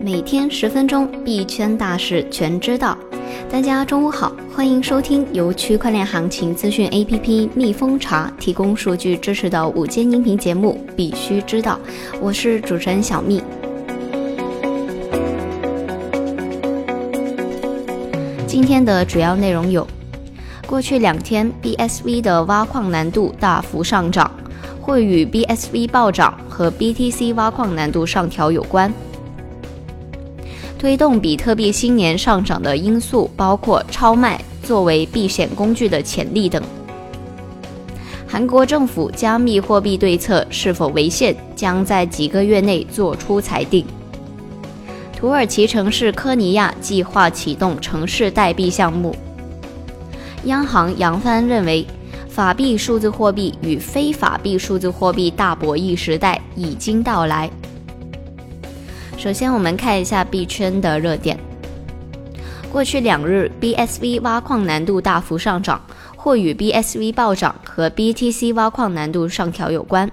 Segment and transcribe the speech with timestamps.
[0.00, 2.96] 每天十分钟，币圈大事全知道。
[3.50, 11.78] 大家中午好，欢迎收听由区块链行情资讯 APP 蜜蜂茶提供数据支持的午间音频节目《必须知道》，
[12.20, 13.42] 我是主持人小蜜。
[18.46, 19.86] 今天的主要内容有：
[20.66, 24.30] 过去两天 BSV 的挖矿难度大幅上涨，
[24.80, 28.92] 会与 BSV 暴涨和 BTC 挖矿难度上调有关。
[30.78, 36.62] 推动比特币新年上涨的因素包括超卖作为避险工具的潜力等。
[38.28, 43.84] 韩国政府加密货币对策是否违宪，将在几个月内做出裁定。
[45.16, 49.16] 土耳其城市科尼亚计划启动城市代币项目。
[50.44, 51.84] 央行杨帆认为，
[52.28, 57.50] 法币数字货币与非法币数字货币大博弈时代已经到来。
[59.18, 61.36] 首先，我们看一下币圈的热点。
[62.70, 65.84] 过去两日，BSV 挖矿难度大幅上涨，
[66.16, 70.08] 或与 BSV 暴涨和 BTC 挖矿难度上调有关。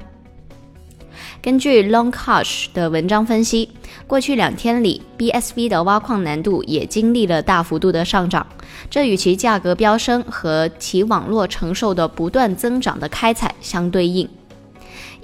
[1.40, 3.70] 根据 Longcash 的文章分析，
[4.08, 8.48] 过去两天里，BSV 的挖矿难度也经历了大幅度的上涨，
[8.90, 14.28] 这与其价格飙升和其网络承受的不断增长的开采相对应。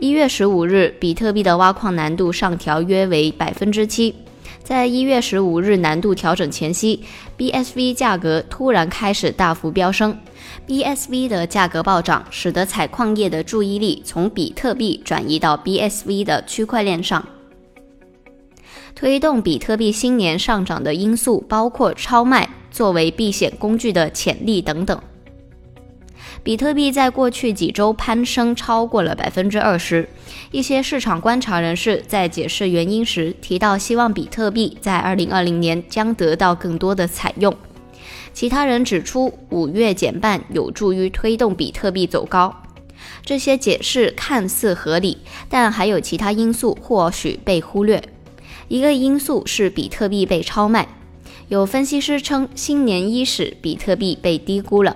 [0.01, 4.15] 一月十五日，比特币的挖矿难度上调约为百分之七。
[4.63, 7.03] 在一月十五日难度调整前夕
[7.37, 10.17] ，BSV 价格突然开始大幅飙升。
[10.67, 17.23] BSV 的价格暴涨，使得采矿业的注意力从比特币转移到 BSV 的区块链上。
[18.95, 24.99] 推动比特币新年上涨的因素包括超卖作为避险工具的潜力等等。
[26.43, 30.09] 比特币在过去几周攀升超过了百分之二十。
[30.49, 37.55] 一些市场观察人士在解释原因时提到，希望比特币在二零二零年将得到更多的采用。
[38.33, 42.63] 其他人指出，五月减半有助于推动比特币走高。
[43.23, 48.01] 这些解释看似合理，但还有其他因素或许被忽略。
[48.67, 50.87] 一个因素是比特币被超卖。
[51.49, 54.95] 有分析师称，新年伊始，比特币被低估了。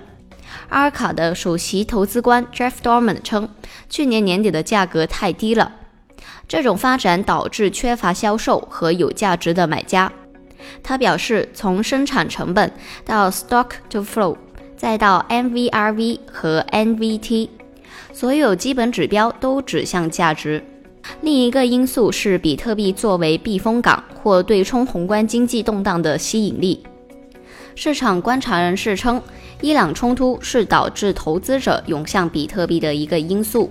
[0.68, 3.48] 阿尔卡的首席投资官 Jeff Dorman 称，
[3.88, 5.72] 去年年底的价格太低了，
[6.48, 10.12] 这种发展导致缺乏销售和有价值的买家。
[10.82, 12.72] 他表示，从生产成本
[13.04, 14.36] 到 stock to flow，
[14.76, 17.48] 再到 MVRV 和 NVT，
[18.12, 20.64] 所有基本指标都指向价值。
[21.20, 26.84] 另一个因素是比特币作为避风港或对冲宏观经济动荡的吸引力。
[27.76, 29.22] 市场观察人士称。
[29.62, 33.70] 伊朗冲突是导致投资者涌向比特币的一个因素。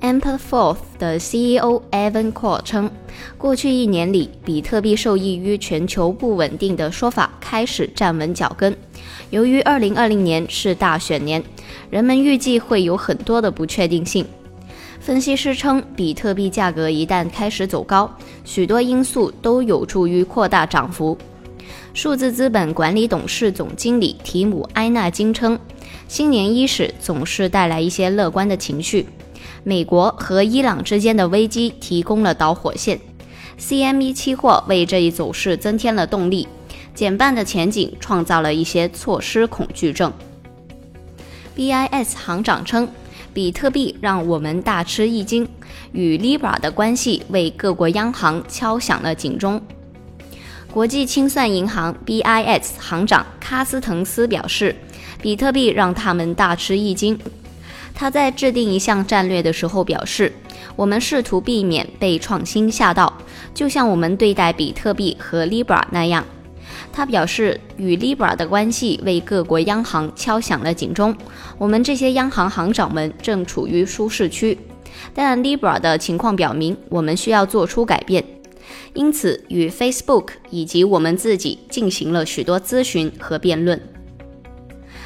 [0.00, 2.90] Amperforth 的 CEO Evan Core 称，
[3.38, 8.76] 过去一年里，比特币受益于全球不稳定的说法开始站稳脚跟。
[9.30, 11.42] 由于2020年是大选年，
[11.90, 14.24] 人们预计会有很多的不确定性。
[15.00, 18.10] 分析师称，比特币价格一旦开始走高，
[18.44, 21.16] 许多因素都有助于扩大涨幅。
[21.94, 25.58] 数字资本管理董事总经理提姆·埃纳金称，
[26.08, 29.06] 新年伊始总是带来一些乐观的情绪。
[29.64, 33.00] 美国和伊朗之间的危机提供了导火线
[33.58, 36.46] ，CME 期货为这一走势增添了动力。
[36.94, 40.10] 减半的前景创造了一些错失恐惧症。
[41.54, 42.88] BIS 行长称，
[43.34, 45.46] 比特币让我们大吃一惊，
[45.92, 49.60] 与 Libra 的关系为各国央行敲响了警钟。
[50.76, 54.76] 国际清算银行 BIS 行长卡斯滕斯表示，
[55.22, 57.18] 比特币让他们大吃一惊。
[57.94, 60.30] 他在制定一项战略的时候表示
[60.76, 63.10] ：“我们试图避免被创新吓到，
[63.54, 66.22] 就像我们对待比特币和 Libra 那样。”
[66.92, 71.16] 他表示，与 Libra 的关系为各国央行敲响了警钟。
[71.56, 74.58] 我们这些央行行长们正处于舒适区，
[75.14, 78.22] 但 Libra 的情况表明，我们需要做出改变。
[78.94, 83.80] 因此，与 Facebook 以及我们自己进行了许多咨询和辩论。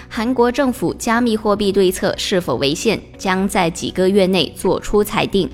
[0.09, 5.49] 韩国政府加密货币对策是否违宪，将在几个月内做出裁定。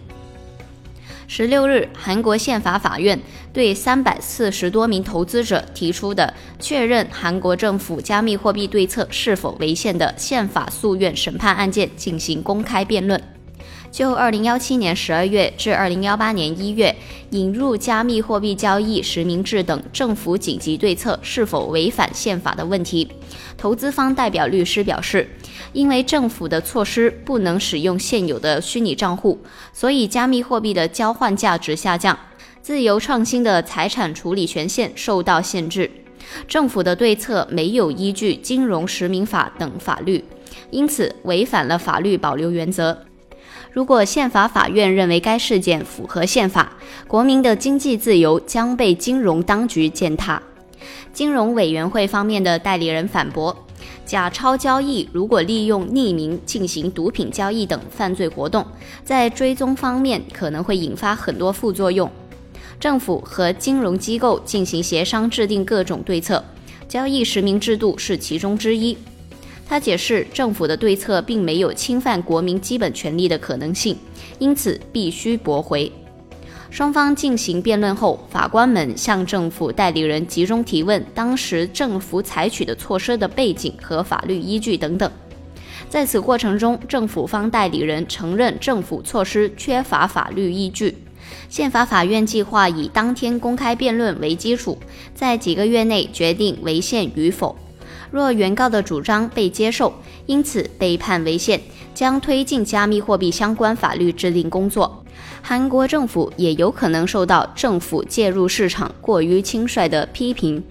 [1.28, 3.20] 十六日，韩国宪法法院
[3.52, 13.20] 对三百四十多名投资者提出的确认韩国政府加密货币对策是否违宪的宪法诉愿审判案件进行公开辩论。
[13.90, 16.94] 就二零幺七年十二月至二零幺八年一月
[17.30, 23.08] 引入加密货币交易实名制等政府紧急对策是否违反宪法的问题，
[23.56, 25.28] 投资方代表律师表示，
[25.72, 29.38] 因为政府的措施不能使用现有的虚拟账户，
[29.72, 32.18] 所以加密货币的交换价值下降。
[32.62, 35.90] 自由创新的财产处理权限受到限制。
[36.48, 40.24] 政府的对策没有依据《金融实名法》等法律，
[40.70, 42.98] 因此违反了法律保留原则。
[43.76, 46.72] 如果宪法法院认为该事件符合宪法，
[47.06, 50.40] 国民的经济自由将被金融当局践踏。
[51.12, 53.54] 金融委员会方面的代理人反驳：
[54.06, 58.64] 假钞交易如果利用匿名进行毒品交易等犯罪活动，
[59.04, 62.10] 在追踪方面可能会引发很多副作用。
[62.80, 66.42] 政府和金融机构进行协商，制定各种对策，
[66.88, 68.96] 交易实名制度是其中之一。
[69.68, 73.96] 他解释，政府的对策并没有侵犯国民基本权利的可能性，
[74.38, 75.90] 因此必须驳回。
[76.70, 85.10] 双方进行辩论后，法官们向政府代理人集中提问当时政府采取的措施的背景和法律依据等等。
[85.88, 90.96] 在此过程中，政府方代理人承认政府措施缺乏法律依据。
[91.48, 94.78] 宪法法院计划以当天公开辩论为基础，
[95.14, 97.56] 在几个月内决定违宪与否。
[98.10, 99.92] 若原告的主张被接受，
[100.26, 101.60] 因此被判违宪，
[101.94, 105.04] 将推进加密货币相关法律制定工作。
[105.42, 110.62] 韩国政府也有可能受到政府介入市场过于轻率的批评。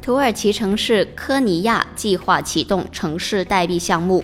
[0.00, 4.22] 土耳其城市科尼亚计划启动城市代币项目。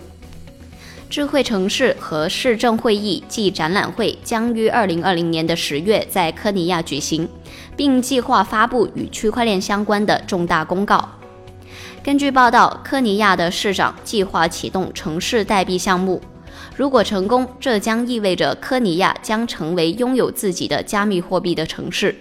[1.10, 7.28] 智慧城市和市政会议暨展览会将于二零二零年的十月在科尼亚举行，
[7.76, 11.06] 并计划发布与区块链相关的重大公告。
[12.04, 16.20] 根据报道，科尼亚的市长计划启动城市代币项目，
[16.76, 22.12] 如果成功，这将意味着科尼亚将成为拥有自己的加密货币的城市。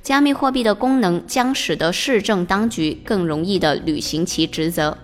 [0.00, 4.96] 加密货币的功能将使得市政当局更容易地履行其职责。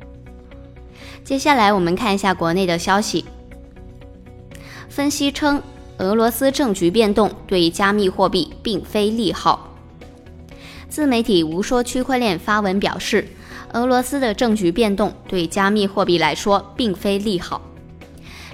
[1.24, 3.24] 接下来我们看一下国内的消息。
[4.88, 5.60] 分析称，
[5.98, 9.74] 俄罗斯政局变动对加密货币并非利好。
[10.88, 13.26] 自媒体无说区块链发文表示，
[13.72, 17.60] 俄罗斯的政局变动对加密货币来说并非利好。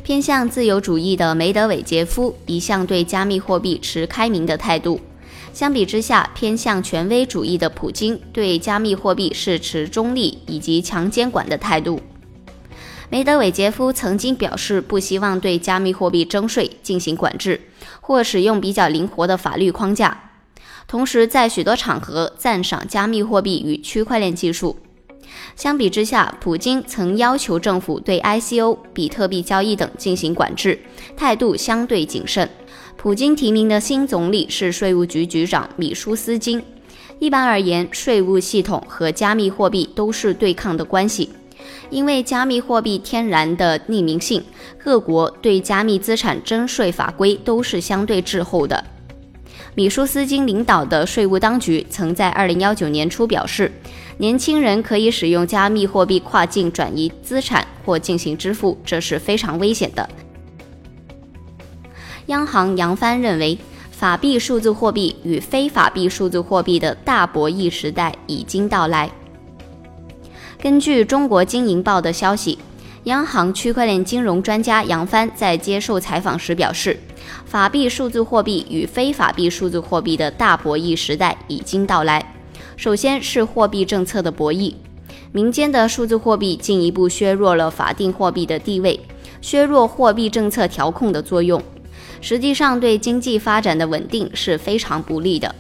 [0.02, 5.00] 偏向自由主义的梅德韦杰夫一向对加密货币持开明的态度，
[5.52, 12.00] 相比之下，偏向权威主义的普京对加密货币是持中立以及强监管的态度。
[13.10, 17.60] 梅德韦杰夫曾经表示不希望对加密货币征税进行管制，
[18.00, 20.30] 或使用比较灵活的法律框架。
[20.88, 24.76] 同时，在许多场合赞赏加密货币与区块链技术。
[25.56, 30.78] 相比之下，普京曾要求政府对 ICO、比特币交易等进行管制，
[31.16, 32.48] 态度相对谨慎。
[32.96, 36.62] 普京提名的新总理是税务局局长米舒斯金。
[37.18, 41.30] 一般而言，税务系统和加密货币都是对抗的关系。
[41.90, 44.42] 因为加密货币天然的匿名性，
[44.82, 48.82] 各国对加密资产征税法规都是相对滞后的。
[49.74, 53.70] 米舒斯金领导的税务当局曾在二零幺九年初表示，
[54.22, 60.08] 年轻人可以使用加密货币跨境转移资产或进行支付，这是非常危险的。
[62.26, 63.58] 央行杨帆认为，
[63.90, 69.10] 法币数字货币与非法币数字货币的大博弈时代已经到来。
[70.60, 72.56] 根据中国经营报的消息，
[73.02, 76.96] 央行区块链金融专家杨帆在接受采访时表示，
[77.44, 82.31] 法币数字货币与非法币数字货币的大博弈时代已经到来。
[82.82, 84.74] 首先是货币政策的博弈，
[85.30, 88.98] 民间的数字货币进一步削弱了法定货币的地位，
[89.40, 91.62] 削弱货币政策调控的作用，
[92.20, 95.54] 实际上对经济发展的稳定是非常不利的。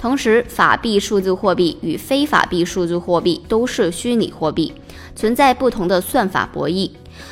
[0.00, 4.72] 同时，法币数字货币与非法币数字货币都是虚拟货币，
[5.14, 6.90] 存在不同的算法博弈。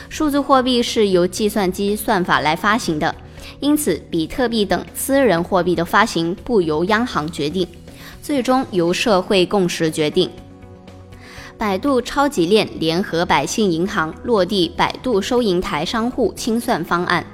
[0.08, 3.12] 数字货币是由计算机算法来发行的，
[3.58, 7.66] 因此比特币等私人货币的发行不由央行决定，
[8.22, 10.30] 最终由社会共识决定。
[11.58, 17.24] 百度超级链联合百姓银行落地百度收银台商户清算方案。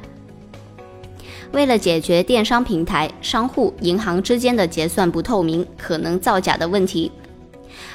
[1.53, 7.11] 为了解决电商平台、商户、银行之间的结算不透明、可能造假的问题，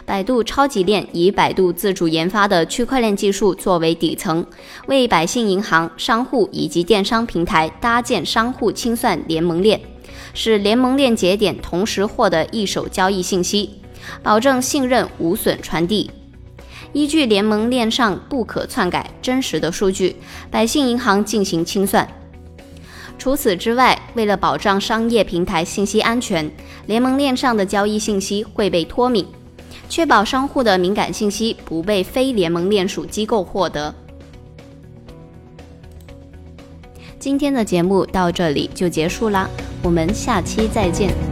[0.05, 4.43] 百度超级链以百度自主研发的区块链技术作为底层，
[4.87, 9.79] 为百姓银行、商户以及电商平台搭建商户清算联盟链，
[10.33, 13.69] 使联盟链节点同时获得一手交易信息，
[14.23, 16.09] 保证信任无损传递。
[16.93, 20.15] 依据联盟链上不可篡改、真实的数据，
[20.49, 22.07] 百姓银行进行清算。
[23.17, 26.51] 除此之外，为了保障商业平台信息安全，
[26.87, 29.25] 联盟链上的交易信息会被脱敏，
[29.87, 33.93] 确保商户的敏感信息不被非联盟链属机构获得。
[37.19, 39.47] 今天的节目到这里就结束啦，
[39.83, 41.30] 我们下期再见。